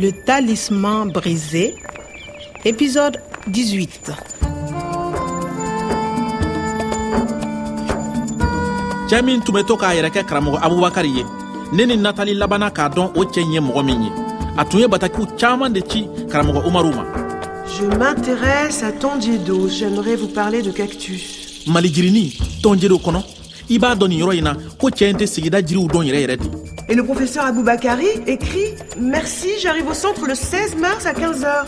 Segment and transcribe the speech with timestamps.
[0.00, 1.74] Le talisman brisé,
[2.64, 3.16] épisode
[3.48, 4.12] 18.
[9.08, 11.24] cɛɛ min tun bɛ to k'a yɛrɛ kɛ karamɔgɔ abubakari ye
[11.72, 14.10] ne ni natali labana k'a dɔn o cɛɛ ye mɔgɔ min ye
[14.58, 17.04] a tun ye batakiw caaman de ci karamɔgɔ umaru ma
[17.66, 19.68] Je m'intéresse à Tondiedo.
[19.68, 21.64] J'aimerais vous parler de cactus.
[21.66, 23.20] malijirini tɔnjeriw kɔnɔ
[23.70, 26.36] i b'a dɔn nin yɔrɔ in na ko cɛɛ tɛ sigida jiriw dɔn yɛrɛ yɛrɛ
[26.36, 26.48] de
[26.90, 31.66] Et le professeur Aboubakari écrit Merci, j'arrive au centre le 16 mars à 15h.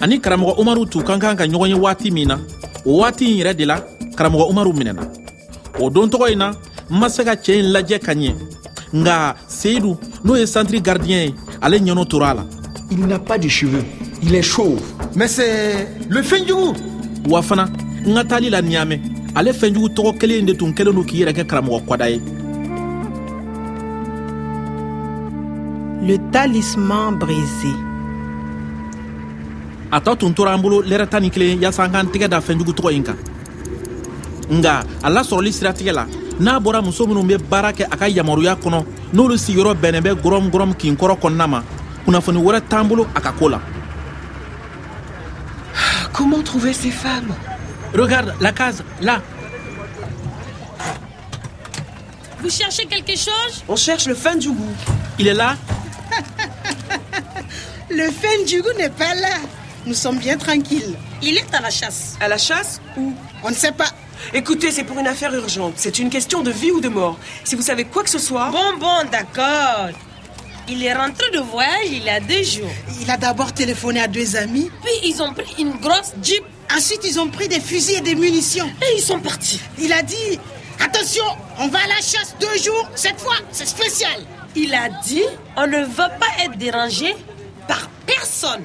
[0.00, 2.38] ani karamɔgɔ umaru tun ka kan ka ɲɔgɔn ye waati min na
[2.84, 3.84] o waati in yɛrɛ de la
[4.16, 5.02] karamɔgɔ umaru minɛna
[5.80, 6.50] o don tɔgɔ in na
[6.90, 8.34] n ma se ka cɛɛ in lajɛ ka ɲɛ
[8.94, 12.44] nga seyidu n'o ye santiri gardiyɛn ye ale ɲɛnɔ tora a la
[12.90, 13.82] Il n'a pas de cheveux.
[14.22, 14.78] Il est chauve.
[15.16, 16.74] Mais c'est le Fendjougou.
[17.30, 17.68] wa fana
[18.04, 18.98] n ka taali la niyamɛ
[19.34, 22.20] ale fɛnjugu tɔgɔ kelen in de tun kɛlen do k'i yɛrɛ kɛ karamɔgɔ kwada ye.
[26.06, 27.72] Le talisman brisé.
[29.92, 32.40] a tɔ tun tora an bolo lɛrɛ tan ni kelen yaasa an k'an tɛgɛ da
[32.40, 33.16] fɛnjugu tɔgɔ in kan.
[34.50, 36.06] Nga a lasɔrɔli siratigɛ la
[36.40, 40.50] n'a bɔra muso minw be baara kɛ a ka yamaruya kɔnɔ n'olu sigiyɔrɔ bɛ gɔrɔm
[40.50, 41.62] gɔrɔm kin kɔrɔ kɔnɔna ma
[42.04, 43.60] kunnafoni wɛrɛ t'an bolo a ka koo la.
[46.12, 47.51] Comment trouver ces femmes?
[47.94, 49.20] Regarde la case là
[52.40, 53.62] Vous cherchez quelque chose?
[53.68, 54.66] On cherche le Fendjougou.
[55.18, 55.56] il est là
[57.90, 59.36] Le Fendjougou n'est pas là.
[59.86, 60.96] Nous sommes bien tranquilles.
[61.22, 62.16] Il est à la chasse.
[62.20, 63.12] À la chasse Où
[63.44, 63.88] On ne sait pas.
[64.32, 65.74] Écoutez, c'est pour une affaire urgente.
[65.76, 67.18] C'est une question de vie ou de mort.
[67.44, 68.50] Si vous savez quoi que ce soit.
[68.50, 69.90] Bon, bon, d'accord.
[70.68, 72.70] Il est rentré de voyage il y a deux jours.
[73.00, 74.70] Il a d'abord téléphoné à deux amis.
[74.82, 76.44] Puis ils ont pris une grosse jeep
[76.76, 78.66] Ensuite, ils ont pris des fusils et des munitions.
[78.80, 79.60] et ils sont partis.
[79.78, 80.38] Il a dit
[80.80, 81.24] Attention,
[81.58, 82.88] on va à la chasse deux jours.
[82.94, 84.20] Cette fois, c'est spécial.
[84.56, 85.22] Il a dit
[85.56, 87.14] on ne veut pas être dérangé
[87.68, 88.64] par personne.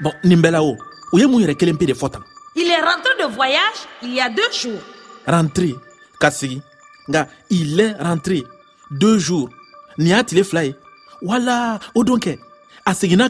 [0.00, 0.76] bon nin bɛɛ la o
[1.14, 2.20] u ye mun yɛrɛ kelen pe de tan
[2.56, 4.80] Il est rentré de voyage il y a deux jours.
[5.26, 5.74] rentré
[6.20, 6.60] ka sigi
[7.08, 8.42] nga il est rentré
[8.90, 9.48] deux jours
[9.96, 10.74] nin y'a tile fila ye
[11.22, 12.36] wala o don kɛ
[12.84, 13.28] a seginna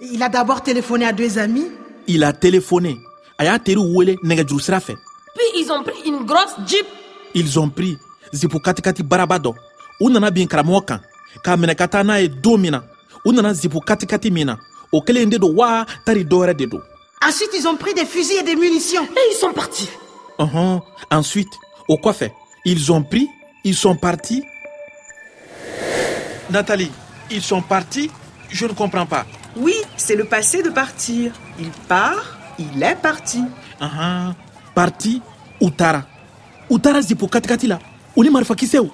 [0.00, 1.66] Il a d'abord téléphoné à deux amis.
[2.06, 2.98] il a téléphoné.
[3.38, 4.16] A y'a teriw wele
[4.60, 4.94] sira fɛ
[5.34, 6.86] Puis ils ont pris une grosse jeep.
[7.34, 7.96] Ils ont pris
[8.32, 9.54] zipu katikati baraba dɔ
[10.00, 11.00] u nana bin karamɔgɔ kan
[11.44, 12.82] k'a minɛ ka taa n'a ye don min na
[13.24, 14.58] u nana zipu katikati min na
[14.92, 16.34] o kelen de don waa tari de
[17.20, 19.02] Ensuite, ils ont pris des fusils et des munitions.
[19.04, 19.88] et ils sont partis.
[20.38, 20.80] Uhum.
[21.10, 21.52] ensuite
[21.88, 22.30] o kɔfɛ
[22.64, 23.28] ils ont pris
[23.64, 24.42] ils sont partis.
[26.50, 26.90] Nathalie
[27.30, 28.10] ils sont partis.
[28.50, 29.26] Je ne comprends pas
[29.98, 31.32] c'est le passé de partir.
[31.60, 33.42] Il part, il est parti.
[33.80, 34.34] Ahan.
[34.74, 35.20] parti
[35.60, 36.02] u taara
[36.70, 37.78] u taara zipu katikati la
[38.16, 38.86] u ni marifakisɛw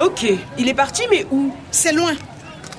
[0.00, 0.26] Ok,
[0.58, 1.52] il est parti, mais où?
[1.70, 2.12] C'est loin.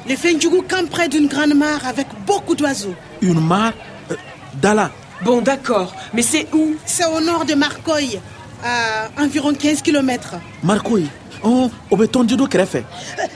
[0.09, 2.95] Le Fendjougou campe près d'une grande mare avec beaucoup d'oiseaux.
[3.21, 3.73] une mare
[4.11, 4.15] euh,
[4.55, 4.91] dala
[5.23, 6.75] Bon, d'accord, mais c'est où?
[6.85, 8.19] C'est au nord de Marcoy,
[8.63, 10.39] à environ 15 km.
[10.63, 11.07] mariko ye
[11.43, 12.83] ɔn o bɛ tɔnjedo kɛrɛfɛ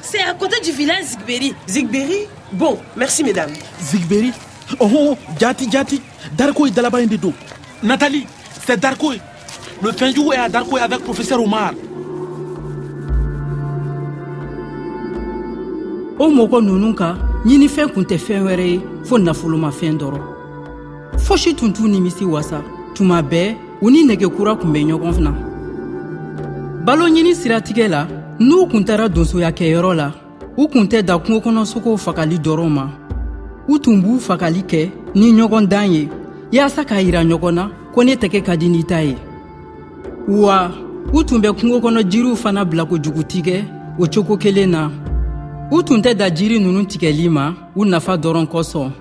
[0.02, 1.54] C'est à côté du village Zigberi.
[1.68, 3.58] Zigberry Bon, merci mesdames.
[3.82, 4.32] zigberi
[4.80, 6.02] ɔhɔn jati jati
[6.36, 7.34] dariko ye dalaba don
[7.84, 8.26] nathalie
[8.66, 9.22] c'est darko ye
[9.82, 11.74] le fɛnjugu est à darko ye avec professeur omar.
[16.20, 20.22] O mɔgɔ ninnu ka ɲinifɛn kun tɛ fɛn wɛrɛ ye fɔɔ nafolomafɛn dɔrɔn
[21.20, 22.64] fosi tun t'u nimisi wasa
[22.96, 25.32] tuma bɛɛ u ni nɛgɛkura kun bɛ ɲɔgɔn na
[26.86, 28.08] balo ɲini siratigɛ la
[28.40, 30.12] n'u kun taara donsoyakɛyɔrɔ la
[30.58, 32.90] u kun tɛ da kungokɔnɔsogow fagali dɔrɔn ma.
[33.68, 36.10] U tun b'u fagali kɛ ni ɲɔgɔn ye
[36.52, 39.16] yaasa k'a yira ɲɔgɔn na ko ne tɛgɛ ka di ni ta ye.
[40.28, 40.72] Wa
[41.14, 43.24] u tun bɛ kungo jiriw fana bila kojugu
[44.00, 44.90] o cogo kelen na.
[45.72, 48.92] U tun tɛ da jiri ninnu tigɛli ma u nafa dɔrɔn kosɔn.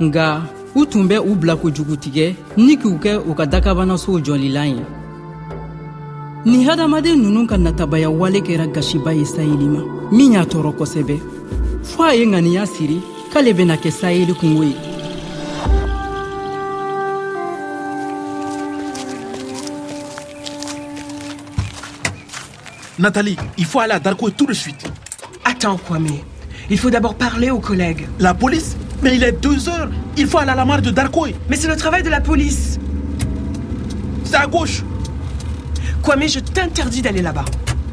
[0.00, 0.42] Nga
[0.74, 4.84] u tun bɛ u bila kojugu tigɛ ni k'u kɛ u ka dakabanasow jɔlilan ye
[6.44, 9.80] nin hadamaden ninnu ka natabaya wale kɛra gasiba ye sayeli ma.
[10.10, 11.16] Min y'a tɔɔrɔ kosɛbɛ.
[11.84, 13.00] Fɔɔ a ye ŋaniya siri
[13.32, 14.74] k'ale bena kɛ sayeli kungo ye.
[22.98, 24.84] Nathalie il faut aller à darko tout de suite.
[25.44, 26.18] Attends, Kwame.
[26.70, 28.06] Il faut d'abord parler aux collègues.
[28.18, 31.26] la police mais il est deux heures il faut aller à la mare de darko
[31.26, 32.78] ye Mais c'est le travail de la police.
[34.24, 34.82] c'est à gauche
[36.02, 37.44] Kwame, je t'interdis d'aller là-bas.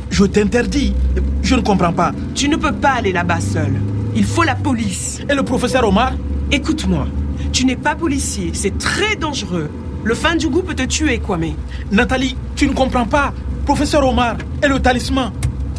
[0.10, 0.94] je t'interdis
[1.42, 3.74] je ne comprends pas Tu ne peux pas aller là-bas seul.
[4.16, 5.20] Il faut la police.
[5.30, 6.14] et le professeur omar?
[6.52, 7.08] Écoute-moi.
[7.52, 9.70] Tu n'es pas policier, c'est très dangereux.
[10.04, 11.54] Le fin du goût peut te tuer, Kwame.
[11.92, 13.34] Nathalie, tu ne comprends pas.
[13.66, 15.32] Professeur Omar et le talisman,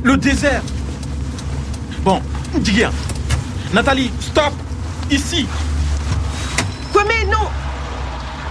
[0.05, 0.62] le désert.
[2.05, 2.21] Bon,
[2.61, 2.91] Digia.
[3.75, 4.53] Nathalie, stop.
[5.11, 5.47] Ici.
[6.93, 7.49] Kwame, non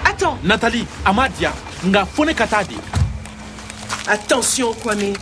[0.06, 1.52] Attends, Nathalie, Amadia,
[1.86, 2.78] nga fone katadi.
[4.08, 5.14] attention, Kwame.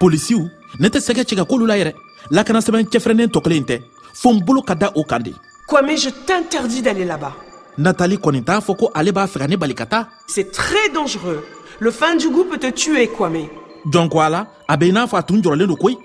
[0.00, 0.48] polisiw
[0.80, 1.92] ne tɛ sɛgɛ cɛ ka k'olu la yɛrɛ
[2.30, 3.82] lakana sɛbɛn cɛfɛrɛnnen tɔ kelen tɛ
[4.14, 5.32] fo n bolo ka da o kan de
[5.68, 7.32] Kwame, je t'interdis d'aller là-bas.
[7.78, 10.88] natali kɔni t'a fɔ ko ale b'a fɛ ka ne bali ka taa C'est très
[10.92, 11.44] dangereux.
[11.80, 13.48] Le fin du goût peut te tuer, Kwame.
[13.86, 15.96] jɔn ko a la a bɛ i n'a fɔ a tun jɔrɔlen don koyi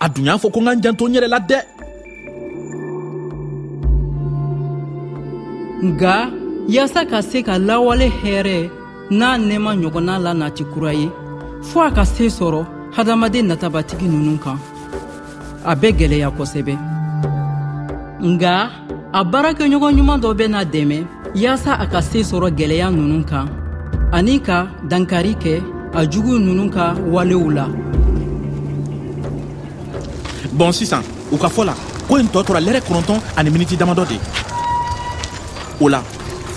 [0.00, 1.58] a dun y'a fɔ ko n ka n janto n yɛrɛ la dɛ
[5.88, 6.14] nga
[6.68, 8.56] yaasa ka se ka lawale hɛrɛ
[9.10, 11.08] n'a nɛɛma ɲɔgɔnna la nati kura ye
[11.68, 12.60] fɔɔ a ka se sɔrɔ
[12.96, 14.58] hadamaden natabatigi nunu kan
[15.64, 16.74] a bɛ gwɛlɛya kosɛbɛ
[18.30, 18.54] nga
[19.12, 20.98] a baarakɛɲɔgɔn ɲuman dɔ bɛ bena dɛmɛ
[21.34, 23.46] yaasa a ka se sɔrɔ gwɛlɛya nunu kan
[24.12, 25.54] ani ka dankari kɛ
[25.94, 27.66] a jugu nunu ka walew la
[30.52, 31.02] bɔn sisan
[31.32, 31.74] u ka fɔ la
[32.08, 34.18] ko nin tɔ tora lɛrɛ kɔnɔntɔn ani miniti damadɔ de
[35.80, 36.02] o la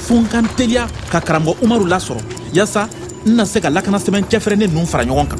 [0.05, 2.21] fo n ka n teliya ka karamɔgɔ umaru lasɔrɔ
[2.53, 2.87] yaasa
[3.25, 5.39] n na se ka lakana sɛbɛn cɛfɛrɛnnen ninnu fara ɲɔgɔn kan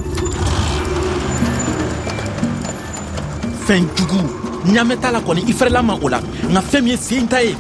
[3.65, 4.19] fɛn jugu
[4.65, 7.55] ɲamɛ t'a la kɔni i fɛrɛla o la nka fɛn min ye sen ta ye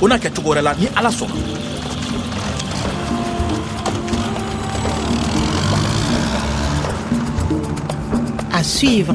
[0.00, 1.62] o na kɛ cogo wɛrɛ la ni ala sɔnna
[8.54, 9.14] À suivre.